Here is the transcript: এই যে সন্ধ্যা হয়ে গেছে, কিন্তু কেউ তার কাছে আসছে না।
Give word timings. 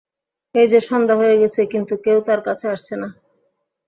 এই 0.55 0.67
যে 0.71 0.79
সন্ধ্যা 0.89 1.15
হয়ে 1.21 1.39
গেছে, 1.41 1.61
কিন্তু 1.73 1.93
কেউ 2.05 2.17
তার 2.27 2.39
কাছে 2.47 2.65
আসছে 2.75 2.93
না। 3.01 3.07